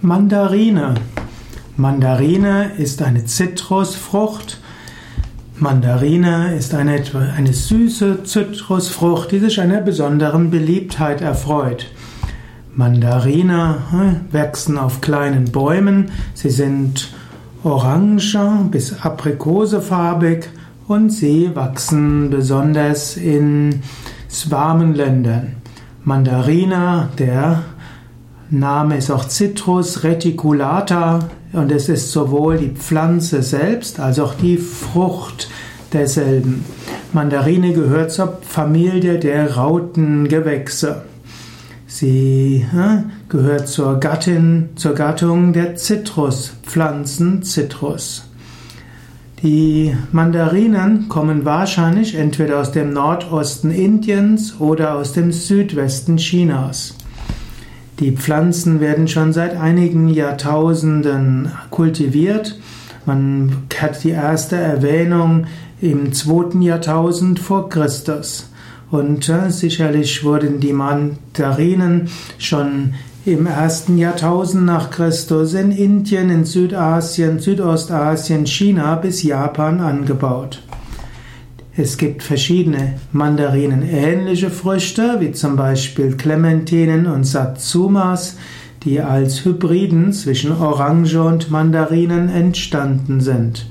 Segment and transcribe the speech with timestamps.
[0.00, 0.94] Mandarine.
[1.76, 4.60] Mandarine ist eine Zitrusfrucht.
[5.56, 7.02] Mandarine ist eine,
[7.36, 11.86] eine süße Zitrusfrucht, die sich einer besonderen Beliebtheit erfreut.
[12.76, 16.12] Mandarine hm, wachsen auf kleinen Bäumen.
[16.32, 17.08] Sie sind
[17.64, 18.38] orange
[18.70, 20.48] bis aprikosefarbig
[20.86, 23.82] und sie wachsen besonders in
[24.48, 25.56] warmen Ländern.
[26.04, 27.64] Mandarine, der
[28.50, 34.56] Name ist auch Citrus reticulata und es ist sowohl die Pflanze selbst als auch die
[34.56, 35.50] Frucht
[35.92, 36.64] derselben.
[37.12, 41.02] Mandarine gehört zur Familie der Rautengewächse.
[41.86, 48.30] Sie äh, gehört zur Gattin, zur Gattung der Zitruspflanzen Citrus.
[49.42, 56.94] Die Mandarinen kommen wahrscheinlich entweder aus dem Nordosten Indiens oder aus dem Südwesten Chinas.
[58.00, 62.56] Die Pflanzen werden schon seit einigen Jahrtausenden kultiviert.
[63.06, 65.46] Man hat die erste Erwähnung
[65.80, 68.50] im zweiten Jahrtausend vor Christus.
[68.90, 72.94] Und äh, sicherlich wurden die Mandarinen schon
[73.26, 80.62] im ersten Jahrtausend nach Christus in Indien, in Südasien, Südostasien, China bis Japan angebaut.
[81.80, 88.36] Es gibt verschiedene Mandarinen-ähnliche Früchte, wie zum Beispiel Clementinen und Satsumas,
[88.82, 93.70] die als Hybriden zwischen Orange und Mandarinen entstanden sind.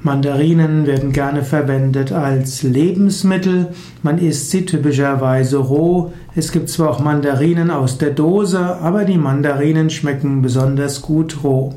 [0.00, 3.70] Mandarinen werden gerne verwendet als Lebensmittel.
[4.04, 6.12] Man isst sie typischerweise roh.
[6.36, 11.74] Es gibt zwar auch Mandarinen aus der Dose, aber die Mandarinen schmecken besonders gut roh.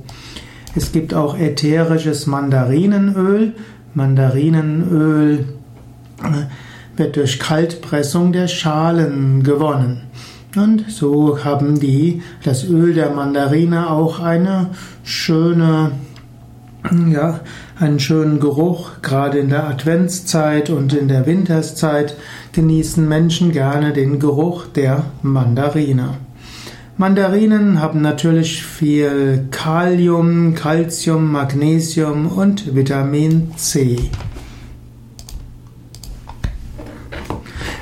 [0.75, 3.53] Es gibt auch ätherisches Mandarinenöl,
[3.94, 5.45] Mandarinenöl
[6.23, 10.03] äh, wird durch Kaltpressung der Schalen gewonnen.
[10.56, 14.72] Und so haben die das Öl der Mandarine auch eine
[15.03, 15.94] schöne,
[17.09, 17.39] ja,
[17.80, 19.02] einen schönen Geruch.
[19.02, 22.18] Gerade in der Adventszeit und in der Winterszeit
[22.52, 26.16] genießen Menschen gerne den Geruch der Mandarine.
[26.97, 33.97] Mandarinen haben natürlich viel Kalium, Calcium, Magnesium und Vitamin C.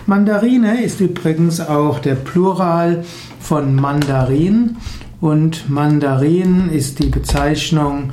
[0.06, 3.04] Mandarine ist übrigens auch der Plural
[3.40, 4.78] von Mandarin
[5.22, 8.12] und Mandarin ist die Bezeichnung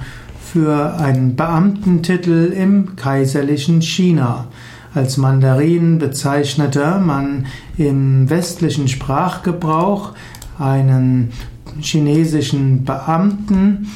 [0.53, 4.49] für einen Beamtentitel im kaiserlichen China.
[4.95, 7.47] Als Mandarin bezeichnete man
[7.77, 10.13] im westlichen Sprachgebrauch
[10.59, 11.33] einen
[11.81, 13.89] chinesischen Beamten,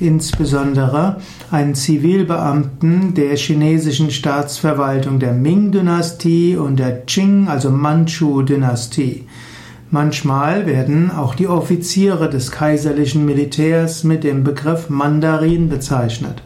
[0.00, 1.16] insbesondere
[1.50, 9.24] einen Zivilbeamten der chinesischen Staatsverwaltung der Ming-Dynastie und der Qing, also Manchu-Dynastie.
[9.90, 16.42] Manchmal werden auch die Offiziere des kaiserlichen Militärs mit dem Begriff Mandarin bezeichnet.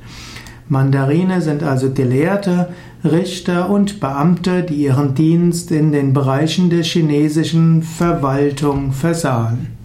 [0.71, 2.69] Mandarine sind also Gelehrte,
[3.03, 9.80] Richter und Beamte, die ihren Dienst in den Bereichen der chinesischen Verwaltung versahen.